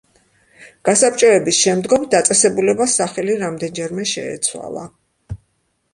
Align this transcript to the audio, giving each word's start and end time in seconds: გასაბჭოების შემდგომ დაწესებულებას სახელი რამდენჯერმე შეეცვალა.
გასაბჭოების 0.87 1.59
შემდგომ 1.65 2.07
დაწესებულებას 2.15 2.97
სახელი 3.03 3.39
რამდენჯერმე 3.45 4.07
შეეცვალა. 4.17 4.91